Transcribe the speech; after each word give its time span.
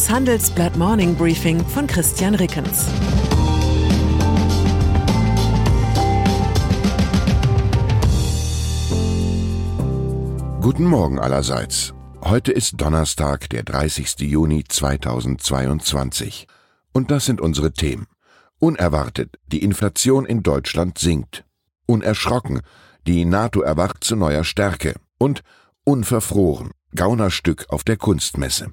Das 0.00 0.08
Handelsblatt 0.08 0.78
Morning 0.78 1.14
Briefing 1.14 1.62
von 1.62 1.86
Christian 1.86 2.34
Rickens. 2.34 2.86
Guten 10.62 10.86
Morgen 10.86 11.18
allerseits. 11.18 11.92
Heute 12.22 12.50
ist 12.50 12.80
Donnerstag, 12.80 13.50
der 13.50 13.62
30. 13.62 14.20
Juni 14.20 14.64
2022. 14.66 16.46
Und 16.94 17.10
das 17.10 17.26
sind 17.26 17.42
unsere 17.42 17.74
Themen. 17.74 18.06
Unerwartet, 18.58 19.38
die 19.48 19.62
Inflation 19.62 20.24
in 20.24 20.42
Deutschland 20.42 20.96
sinkt. 20.96 21.44
Unerschrocken, 21.84 22.62
die 23.06 23.26
NATO 23.26 23.60
erwacht 23.60 24.02
zu 24.02 24.16
neuer 24.16 24.44
Stärke. 24.44 24.94
Und 25.18 25.42
unverfroren, 25.84 26.70
Gaunerstück 26.94 27.66
auf 27.68 27.84
der 27.84 27.98
Kunstmesse. 27.98 28.72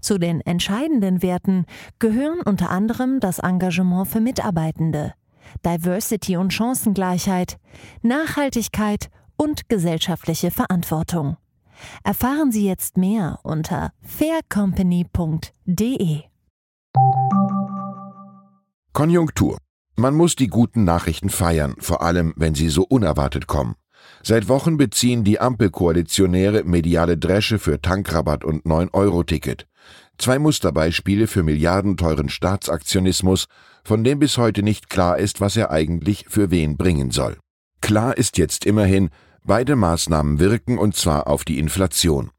Zu 0.00 0.18
den 0.18 0.40
entscheidenden 0.40 1.22
Werten 1.22 1.66
gehören 1.98 2.40
unter 2.44 2.70
anderem 2.70 3.20
das 3.20 3.38
Engagement 3.38 4.08
für 4.08 4.20
Mitarbeitende, 4.20 5.14
Diversity 5.64 6.36
und 6.36 6.52
Chancengleichheit, 6.52 7.58
Nachhaltigkeit 8.02 9.10
und 9.36 9.68
gesellschaftliche 9.68 10.50
Verantwortung. 10.50 11.36
Erfahren 12.02 12.50
Sie 12.52 12.66
jetzt 12.66 12.96
mehr 12.96 13.40
unter 13.42 13.92
faircompany.de. 14.02 16.22
Konjunktur. 18.92 19.58
Man 19.96 20.14
muss 20.14 20.36
die 20.36 20.46
guten 20.46 20.84
Nachrichten 20.84 21.30
feiern, 21.30 21.74
vor 21.78 22.02
allem 22.02 22.32
wenn 22.36 22.54
sie 22.54 22.68
so 22.68 22.84
unerwartet 22.84 23.46
kommen. 23.46 23.74
Seit 24.22 24.48
Wochen 24.48 24.76
beziehen 24.76 25.24
die 25.24 25.40
Ampelkoalitionäre 25.40 26.64
mediale 26.64 27.18
Dresche 27.18 27.58
für 27.58 27.80
Tankrabatt 27.80 28.44
und 28.44 28.64
9-Euro-Ticket. 28.64 29.66
Zwei 30.18 30.38
Musterbeispiele 30.38 31.26
für 31.26 31.42
milliardenteuren 31.42 32.28
Staatsaktionismus, 32.28 33.46
von 33.84 34.04
dem 34.04 34.18
bis 34.18 34.38
heute 34.38 34.62
nicht 34.62 34.88
klar 34.88 35.18
ist, 35.18 35.40
was 35.40 35.56
er 35.56 35.70
eigentlich 35.70 36.26
für 36.28 36.50
wen 36.50 36.76
bringen 36.76 37.10
soll. 37.10 37.36
Klar 37.80 38.16
ist 38.16 38.38
jetzt 38.38 38.64
immerhin, 38.64 39.10
beide 39.44 39.76
Maßnahmen 39.76 40.38
wirken 40.38 40.78
und 40.78 40.96
zwar 40.96 41.26
auf 41.26 41.44
die 41.44 41.58
Inflation. 41.58 42.30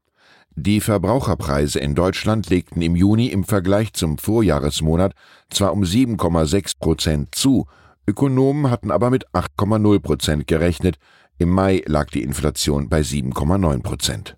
Die 0.58 0.80
Verbraucherpreise 0.80 1.78
in 1.78 1.94
Deutschland 1.94 2.48
legten 2.48 2.80
im 2.80 2.96
Juni 2.96 3.26
im 3.26 3.44
Vergleich 3.44 3.92
zum 3.92 4.16
Vorjahresmonat 4.16 5.12
zwar 5.50 5.72
um 5.74 5.82
7,6 5.82 6.78
Prozent 6.78 7.34
zu, 7.34 7.66
Ökonomen 8.06 8.70
hatten 8.70 8.90
aber 8.90 9.10
mit 9.10 9.28
8,0 9.30 9.98
Prozent 10.00 10.46
gerechnet, 10.46 10.98
im 11.38 11.50
Mai 11.50 11.82
lag 11.86 12.06
die 12.06 12.22
Inflation 12.22 12.88
bei 12.88 13.00
7,9 13.00 13.82
Prozent. 13.82 14.36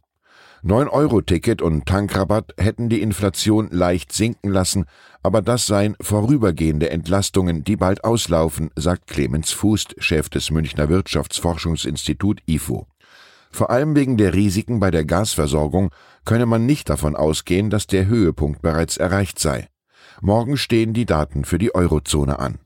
9-Euro-Ticket 0.64 1.62
und 1.62 1.86
Tankrabatt 1.86 2.52
hätten 2.58 2.88
die 2.88 3.00
Inflation 3.00 3.68
leicht 3.70 4.12
sinken 4.12 4.50
lassen, 4.50 4.86
aber 5.22 5.42
das 5.42 5.66
seien 5.66 5.96
vorübergehende 6.00 6.90
Entlastungen, 6.90 7.62
die 7.62 7.76
bald 7.76 8.02
auslaufen, 8.02 8.70
sagt 8.74 9.06
Clemens 9.06 9.52
Fußt, 9.52 9.94
Chef 9.98 10.28
des 10.28 10.50
Münchner 10.50 10.88
Wirtschaftsforschungsinstitut 10.88 12.40
IFO. 12.46 12.86
Vor 13.50 13.70
allem 13.70 13.94
wegen 13.94 14.16
der 14.16 14.34
Risiken 14.34 14.80
bei 14.80 14.90
der 14.90 15.04
Gasversorgung 15.04 15.90
könne 16.24 16.46
man 16.46 16.66
nicht 16.66 16.90
davon 16.90 17.16
ausgehen, 17.16 17.70
dass 17.70 17.86
der 17.86 18.06
Höhepunkt 18.06 18.60
bereits 18.60 18.96
erreicht 18.96 19.38
sei. 19.38 19.68
Morgen 20.20 20.56
stehen 20.56 20.92
die 20.92 21.06
Daten 21.06 21.44
für 21.44 21.58
die 21.58 21.74
Eurozone 21.74 22.38
an. 22.38 22.58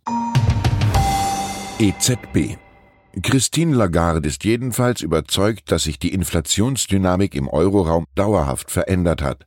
EZB 1.83 2.59
Christine 3.25 3.75
Lagarde 3.75 4.29
ist 4.29 4.45
jedenfalls 4.45 5.01
überzeugt, 5.01 5.73
dass 5.73 5.83
sich 5.83 5.99
die 5.99 6.15
Inflationsdynamik 6.15 7.35
im 7.35 7.49
Euroraum 7.49 8.07
dauerhaft 8.15 8.71
verändert 8.71 9.21
hat. 9.21 9.47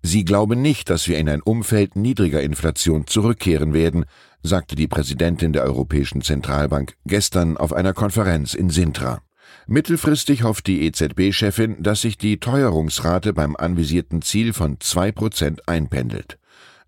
Sie 0.00 0.24
glaube 0.24 0.56
nicht, 0.56 0.88
dass 0.88 1.08
wir 1.08 1.18
in 1.18 1.28
ein 1.28 1.42
Umfeld 1.42 1.94
niedriger 1.94 2.40
Inflation 2.40 3.06
zurückkehren 3.06 3.74
werden, 3.74 4.06
sagte 4.42 4.76
die 4.76 4.88
Präsidentin 4.88 5.52
der 5.52 5.64
Europäischen 5.64 6.22
Zentralbank 6.22 6.94
gestern 7.04 7.58
auf 7.58 7.74
einer 7.74 7.92
Konferenz 7.92 8.54
in 8.54 8.70
Sintra. 8.70 9.20
Mittelfristig 9.66 10.42
hofft 10.42 10.66
die 10.66 10.86
EZB-Chefin, 10.86 11.82
dass 11.82 12.00
sich 12.00 12.16
die 12.16 12.40
Teuerungsrate 12.40 13.34
beim 13.34 13.56
anvisierten 13.56 14.22
Ziel 14.22 14.54
von 14.54 14.80
zwei 14.80 15.12
Prozent 15.12 15.68
einpendelt. 15.68 16.38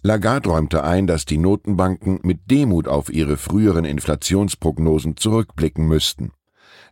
Lagarde 0.06 0.50
räumte 0.50 0.84
ein, 0.84 1.08
dass 1.08 1.24
die 1.24 1.36
Notenbanken 1.36 2.20
mit 2.22 2.48
Demut 2.48 2.86
auf 2.86 3.12
ihre 3.12 3.36
früheren 3.36 3.84
Inflationsprognosen 3.84 5.16
zurückblicken 5.16 5.88
müssten. 5.88 6.30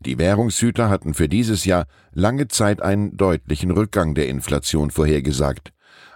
Die 0.01 0.19
Währungshüter 0.19 0.91
hatten 0.91 1.15
für 1.15 1.29
dieses 1.29 1.65
Jahr 1.65 1.87
lange 2.13 2.49
Zeit 2.49 2.83
einen 2.83 3.17
deutlichen 3.17 3.71
Rückgang 3.71 4.17
der 4.17 4.27
Inflation 4.27 4.91
vorhergesagt. 4.91 5.73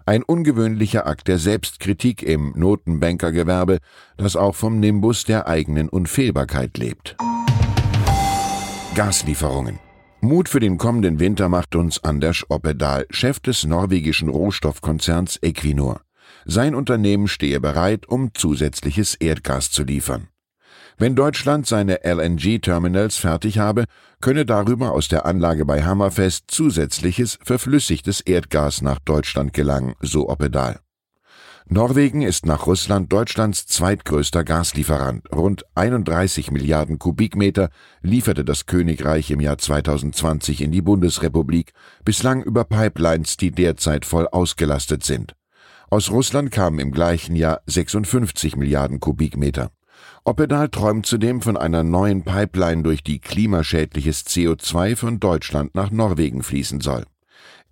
Ein 0.07 0.25
ungewöhnlicher 0.25 1.07
Akt 1.07 1.29
der 1.29 1.39
Selbstkritik 1.39 2.25
im 2.25 2.53
Notenbankergewerbe, 2.57 3.79
das 4.17 4.35
auch 4.35 4.57
vom 4.57 4.81
Nimbus 4.81 5.23
der 5.23 5.47
eigenen 5.47 5.89
Unfehlbarkeit 5.89 6.79
lebt. 6.79 7.17
Gaslieferungen. 8.97 9.79
Mut 10.21 10.49
für 10.49 10.59
den 10.59 10.79
kommenden 10.79 11.21
Winter 11.21 11.49
macht 11.49 11.77
uns 11.77 12.03
Anders 12.03 12.45
Oppedal, 12.49 13.07
Chef 13.11 13.39
des 13.39 13.65
norwegischen 13.65 14.29
Rohstoffkonzerns 14.29 15.39
Equinor. 15.43 16.01
Sein 16.51 16.75
Unternehmen 16.75 17.29
stehe 17.29 17.61
bereit, 17.61 18.09
um 18.09 18.31
zusätzliches 18.33 19.15
Erdgas 19.15 19.71
zu 19.71 19.85
liefern. 19.85 20.29
Wenn 20.97 21.15
Deutschland 21.15 21.67
seine 21.67 22.05
LNG-Terminals 22.05 23.19
fertig 23.19 23.59
habe, 23.59 23.85
könne 24.23 24.47
darüber 24.47 24.93
aus 24.93 25.09
der 25.09 25.27
Anlage 25.27 25.67
bei 25.67 25.85
Hammerfest 25.85 26.51
zusätzliches 26.51 27.39
verflüssigtes 27.45 28.23
Erdgas 28.23 28.81
nach 28.81 28.99
Deutschland 28.99 29.53
gelangen, 29.53 29.95
so 30.01 30.31
Oppedal. 30.31 30.81
Norwegen 31.67 32.23
ist 32.23 32.47
nach 32.47 32.67
Russland 32.67 33.13
Deutschlands 33.13 33.67
zweitgrößter 33.67 34.43
Gaslieferant. 34.43 35.31
Rund 35.31 35.67
31 35.75 36.51
Milliarden 36.51 36.99
Kubikmeter 36.99 37.69
lieferte 38.01 38.43
das 38.43 38.65
Königreich 38.65 39.31
im 39.31 39.41
Jahr 39.41 39.59
2020 39.59 40.63
in 40.63 40.73
die 40.73 40.81
Bundesrepublik, 40.81 41.73
bislang 42.07 42.43
über 42.43 42.65
Pipelines, 42.65 43.37
die 43.37 43.51
derzeit 43.51 44.07
voll 44.07 44.27
ausgelastet 44.27 45.05
sind. 45.05 45.35
Aus 45.91 46.10
Russland 46.10 46.50
kamen 46.50 46.81
im 46.81 46.93
gleichen 46.93 47.34
Jahr 47.34 47.62
56 47.66 48.56
Milliarden 48.56 49.00
Kubikmeter. 49.00 49.71
Oppedal 50.22 50.69
träumt 50.69 51.06
zudem 51.06 51.41
von 51.41 51.56
einer 51.56 51.82
neuen 51.82 52.25
Pipeline, 52.25 52.82
durch 52.82 53.03
die 53.03 53.21
klimaschädliches 53.21 54.26
CO2 54.26 54.97
von 54.97 55.19
Deutschland 55.19 55.75
nach 55.75 55.91
Norwegen 55.91 56.43
fließen 56.43 56.82
soll. 56.82 57.04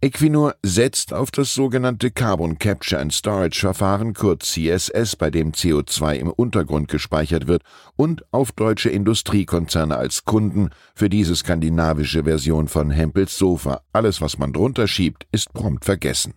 Equinor 0.01 0.55
setzt 0.63 1.13
auf 1.13 1.31
das 1.31 1.53
sogenannte 1.53 2.11
Carbon 2.11 2.59
Capture 2.59 3.01
and 3.01 3.13
Storage 3.13 3.61
Verfahren 3.61 4.15
kurz 4.15 4.53
CSS, 4.53 5.17
bei 5.17 5.31
dem 5.31 5.53
CO2 5.53 6.15
im 6.15 6.31
Untergrund 6.31 6.89
gespeichert 6.89 7.47
wird, 7.47 7.63
und 7.97 8.25
auf 8.31 8.51
deutsche 8.53 8.89
Industriekonzerne 8.89 9.95
als 9.95 10.25
Kunden 10.25 10.71
für 10.95 11.11
diese 11.11 11.37
skandinavische 11.37 12.25
Version 12.25 12.69
von 12.69 12.91
Hempels 12.91 13.37
Sofa. 13.37 13.83
Alles, 13.93 14.23
was 14.23 14.39
man 14.39 14.55
drunter 14.55 14.87
schiebt, 14.87 15.27
ist 15.33 15.53
prompt 15.53 15.85
vergessen. 15.85 16.33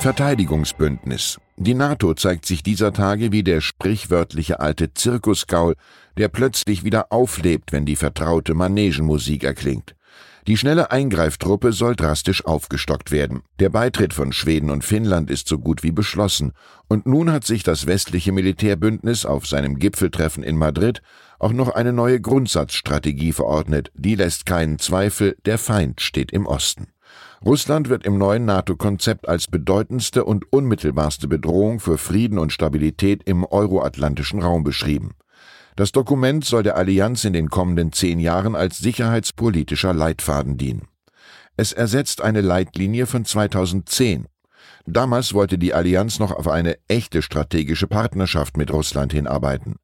Verteidigungsbündnis. 0.00 1.40
Die 1.56 1.74
NATO 1.74 2.14
zeigt 2.14 2.46
sich 2.46 2.62
dieser 2.62 2.92
Tage 2.92 3.32
wie 3.32 3.42
der 3.42 3.60
sprichwörtliche 3.60 4.60
alte 4.60 4.94
Zirkusgaul, 4.94 5.74
der 6.16 6.28
plötzlich 6.28 6.84
wieder 6.84 7.12
auflebt, 7.12 7.72
wenn 7.72 7.84
die 7.84 7.96
vertraute 7.96 8.54
Manegenmusik 8.54 9.42
erklingt. 9.42 9.96
Die 10.46 10.56
schnelle 10.56 10.92
Eingreiftruppe 10.92 11.72
soll 11.72 11.96
drastisch 11.96 12.46
aufgestockt 12.46 13.10
werden. 13.10 13.42
Der 13.58 13.70
Beitritt 13.70 14.14
von 14.14 14.32
Schweden 14.32 14.70
und 14.70 14.84
Finnland 14.84 15.30
ist 15.30 15.48
so 15.48 15.58
gut 15.58 15.82
wie 15.82 15.90
beschlossen, 15.90 16.52
und 16.86 17.04
nun 17.04 17.32
hat 17.32 17.44
sich 17.44 17.64
das 17.64 17.86
westliche 17.86 18.30
Militärbündnis 18.30 19.26
auf 19.26 19.48
seinem 19.48 19.80
Gipfeltreffen 19.80 20.44
in 20.44 20.56
Madrid 20.56 21.02
auch 21.40 21.52
noch 21.52 21.70
eine 21.70 21.92
neue 21.92 22.20
Grundsatzstrategie 22.20 23.32
verordnet, 23.32 23.90
die 23.94 24.14
lässt 24.14 24.46
keinen 24.46 24.78
Zweifel, 24.78 25.36
der 25.44 25.58
Feind 25.58 26.00
steht 26.00 26.30
im 26.30 26.46
Osten. 26.46 26.86
Russland 27.44 27.88
wird 27.88 28.04
im 28.04 28.18
neuen 28.18 28.44
NATO-Konzept 28.46 29.28
als 29.28 29.46
bedeutendste 29.46 30.24
und 30.24 30.52
unmittelbarste 30.52 31.28
Bedrohung 31.28 31.78
für 31.78 31.96
Frieden 31.96 32.38
und 32.38 32.52
Stabilität 32.52 33.22
im 33.24 33.44
euroatlantischen 33.44 34.42
Raum 34.42 34.64
beschrieben. 34.64 35.12
Das 35.76 35.92
Dokument 35.92 36.44
soll 36.44 36.64
der 36.64 36.76
Allianz 36.76 37.24
in 37.24 37.32
den 37.32 37.48
kommenden 37.48 37.92
zehn 37.92 38.18
Jahren 38.18 38.56
als 38.56 38.78
sicherheitspolitischer 38.78 39.94
Leitfaden 39.94 40.56
dienen. 40.56 40.88
Es 41.56 41.72
ersetzt 41.72 42.20
eine 42.20 42.40
Leitlinie 42.40 43.06
von 43.06 43.24
2010. 43.24 44.26
Damals 44.86 45.34
wollte 45.34 45.58
die 45.58 45.74
Allianz 45.74 46.18
noch 46.18 46.32
auf 46.32 46.48
eine 46.48 46.76
echte 46.88 47.22
strategische 47.22 47.86
Partnerschaft 47.86 48.56
mit 48.56 48.72
Russland 48.72 49.12
hinarbeiten. 49.12 49.76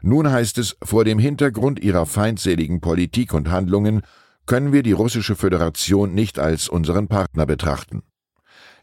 Nun 0.00 0.30
heißt 0.30 0.56
es, 0.56 0.76
vor 0.82 1.04
dem 1.04 1.18
Hintergrund 1.18 1.80
ihrer 1.80 2.06
feindseligen 2.06 2.80
Politik 2.80 3.34
und 3.34 3.50
Handlungen 3.50 4.02
können 4.46 4.72
wir 4.72 4.82
die 4.82 4.92
russische 4.92 5.36
Föderation 5.36 6.14
nicht 6.14 6.38
als 6.38 6.68
unseren 6.68 7.08
Partner 7.08 7.46
betrachten. 7.46 8.02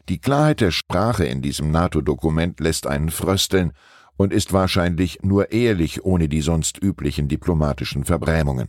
Die 0.08 0.20
Klarheit 0.20 0.60
der 0.60 0.70
Sprache 0.70 1.24
in 1.24 1.42
diesem 1.42 1.70
NATO-Dokument 1.70 2.58
lässt 2.60 2.86
einen 2.86 3.10
frösteln 3.10 3.72
und 4.16 4.32
ist 4.32 4.52
wahrscheinlich 4.52 5.20
nur 5.22 5.52
ehrlich 5.52 6.04
ohne 6.04 6.28
die 6.28 6.40
sonst 6.40 6.82
üblichen 6.82 7.28
diplomatischen 7.28 8.04
Verbrämungen. 8.04 8.68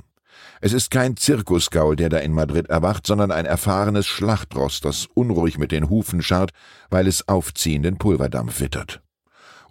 Es 0.62 0.74
ist 0.74 0.92
kein 0.92 1.18
Zirkusgaul, 1.18 1.96
der 1.96 2.10
da 2.10 2.20
in 2.20 2.34
Madrid 2.34 2.70
erwacht, 2.70 3.08
sondern 3.08 3.32
ein 3.32 3.46
erfahrenes 3.46 4.08
Schlachtross, 4.08 4.80
das 4.80 5.08
unruhig 5.14 5.58
mit 5.58 5.72
den 5.72 5.90
Hufen 5.90 6.22
scharrt, 6.22 6.52
weil 6.90 7.08
es 7.08 7.28
aufziehenden 7.28 7.98
Pulverdampf 7.98 8.60
wittert. 8.60 9.02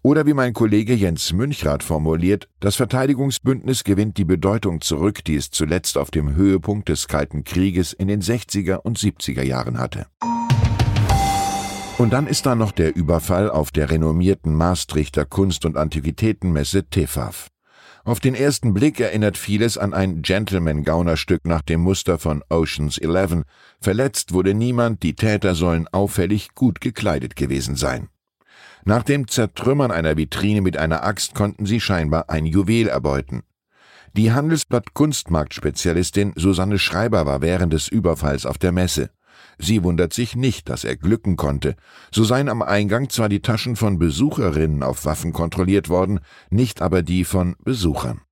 Oder 0.03 0.25
wie 0.25 0.33
mein 0.33 0.55
Kollege 0.55 0.95
Jens 0.95 1.35
Münchrath 1.35 1.83
formuliert, 1.83 2.49
das 2.59 2.77
Verteidigungsbündnis 2.77 3.85
gewinnt 3.85 4.17
die 4.17 4.25
Bedeutung 4.25 4.81
zurück, 4.81 5.23
die 5.25 5.37
es 5.37 5.51
zuletzt 5.51 5.99
auf 5.99 6.11
dem 6.11 6.35
Höhepunkt 6.35 6.89
des 6.89 7.07
Kalten 7.07 7.45
Krieges 7.45 7.93
in 7.93 8.09
den 8.09 8.23
60er 8.23 8.77
und 8.77 8.99
70er 8.99 9.43
Jahren 9.43 9.79
hatte. 9.79 10.07
Und 11.99 12.15
dann 12.15 12.27
ist 12.27 12.47
da 12.47 12.55
noch 12.55 12.73
der 12.73 12.97
Überfall 12.97 13.51
auf 13.51 13.73
der 13.73 13.91
renommierten 13.91 14.55
Maastrichter 14.55 15.27
Kunst- 15.27 15.67
und 15.67 15.77
Antiquitätenmesse 15.77 16.89
TEFAF. 16.89 17.49
Auf 18.03 18.21
den 18.21 18.35
ersten 18.35 18.73
Blick 18.73 19.01
erinnert 19.01 19.37
vieles 19.37 19.77
an 19.77 19.93
ein 19.93 20.23
Gentleman-Gaunerstück 20.23 21.45
nach 21.45 21.61
dem 21.61 21.83
Muster 21.83 22.19
von 22.19 22.43
Ocean's 22.49 22.97
Eleven. 22.97 23.45
Verletzt 23.83 24.33
wurde 24.33 24.55
niemand, 24.55 25.03
die 25.03 25.15
Täter 25.15 25.55
sollen 25.55 25.87
auffällig 25.89 26.55
gut 26.55 26.81
gekleidet 26.81 27.37
gewesen 27.37 27.77
sein. 27.77 28.09
Nach 28.85 29.03
dem 29.03 29.29
Zertrümmern 29.29 29.91
einer 29.91 30.17
Vitrine 30.17 30.61
mit 30.61 30.77
einer 30.77 31.05
Axt 31.05 31.35
konnten 31.35 31.67
sie 31.67 31.81
scheinbar 31.81 32.31
ein 32.31 32.47
Juwel 32.47 32.89
erbeuten. 32.89 33.43
Die 34.17 34.33
Handelsblatt 34.33 34.95
Kunstmarktspezialistin 34.95 36.33
Susanne 36.35 36.79
Schreiber 36.79 37.27
war 37.27 37.43
während 37.43 37.73
des 37.73 37.89
Überfalls 37.89 38.47
auf 38.47 38.59
der 38.59 38.73
Messe. 38.73 39.11
Sie 39.59 39.85
wundert 39.85 40.13
sich 40.13 40.35
nicht, 40.35 40.69
dass 40.69 40.85
er 40.85 40.97
glücken 40.97 41.37
konnte. 41.37 41.77
So 42.11 42.25
seien 42.25 42.49
am 42.49 42.63
Eingang 42.63 43.11
zwar 43.11 43.29
die 43.29 43.41
Taschen 43.41 43.77
von 43.77 43.99
Besucherinnen 43.99 44.83
auf 44.83 45.05
Waffen 45.05 45.33
kontrolliert 45.33 45.89
worden, 45.89 46.21
nicht 46.49 46.83
aber 46.83 47.03
die 47.03 47.25
von 47.25 47.57
Besuchern. 47.63 48.23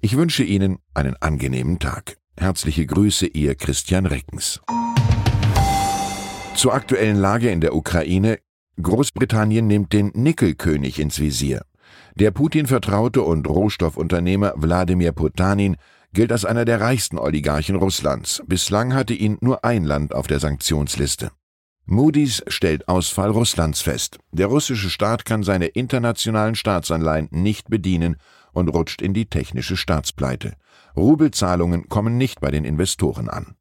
Ich 0.00 0.16
wünsche 0.16 0.44
Ihnen 0.44 0.78
einen 0.94 1.16
angenehmen 1.20 1.78
Tag. 1.78 2.16
Herzliche 2.38 2.86
Grüße, 2.86 3.26
Ihr 3.26 3.56
Christian 3.56 4.06
Reckens. 4.06 4.60
Zur 6.54 6.74
aktuellen 6.74 7.16
Lage 7.16 7.50
in 7.50 7.60
der 7.60 7.74
Ukraine. 7.74 8.38
Großbritannien 8.80 9.66
nimmt 9.66 9.92
den 9.92 10.12
Nickelkönig 10.14 10.98
ins 10.98 11.18
Visier. 11.18 11.62
Der 12.14 12.30
Putin-Vertraute 12.30 13.22
und 13.22 13.48
Rohstoffunternehmer 13.48 14.54
Wladimir 14.56 15.12
Potanin 15.12 15.76
gilt 16.12 16.32
als 16.32 16.44
einer 16.44 16.64
der 16.64 16.80
reichsten 16.80 17.18
Oligarchen 17.18 17.76
Russlands. 17.76 18.42
Bislang 18.46 18.94
hatte 18.94 19.14
ihn 19.14 19.38
nur 19.40 19.64
ein 19.64 19.84
Land 19.84 20.14
auf 20.14 20.26
der 20.26 20.40
Sanktionsliste. 20.40 21.30
Moody's 21.84 22.42
stellt 22.48 22.88
Ausfall 22.88 23.30
Russlands 23.30 23.80
fest. 23.80 24.18
Der 24.32 24.48
russische 24.48 24.90
Staat 24.90 25.24
kann 25.24 25.42
seine 25.42 25.66
internationalen 25.66 26.54
Staatsanleihen 26.54 27.28
nicht 27.30 27.70
bedienen 27.70 28.16
und 28.52 28.68
rutscht 28.68 29.02
in 29.02 29.14
die 29.14 29.26
technische 29.26 29.76
Staatspleite. 29.76 30.54
Rubelzahlungen 30.96 31.88
kommen 31.88 32.16
nicht 32.16 32.40
bei 32.40 32.50
den 32.50 32.64
Investoren 32.64 33.28
an. 33.28 33.54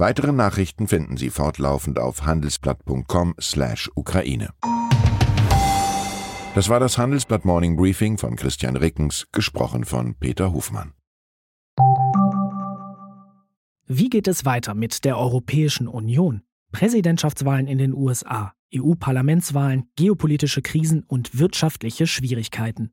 Weitere 0.00 0.30
Nachrichten 0.30 0.86
finden 0.86 1.16
Sie 1.16 1.28
fortlaufend 1.28 1.98
auf 1.98 2.24
handelsblatt.com/Ukraine. 2.24 4.50
Das 6.54 6.68
war 6.68 6.78
das 6.78 6.98
Handelsblatt 6.98 7.44
Morning 7.44 7.76
Briefing 7.76 8.16
von 8.16 8.36
Christian 8.36 8.76
Rickens, 8.76 9.26
gesprochen 9.32 9.84
von 9.84 10.14
Peter 10.14 10.52
Hofmann. 10.52 10.92
Wie 13.88 14.08
geht 14.08 14.28
es 14.28 14.44
weiter 14.44 14.74
mit 14.74 15.04
der 15.04 15.18
Europäischen 15.18 15.88
Union? 15.88 16.42
Präsidentschaftswahlen 16.70 17.66
in 17.66 17.78
den 17.78 17.92
USA, 17.92 18.52
EU-Parlamentswahlen, 18.72 19.90
geopolitische 19.96 20.62
Krisen 20.62 21.02
und 21.08 21.40
wirtschaftliche 21.40 22.06
Schwierigkeiten. 22.06 22.92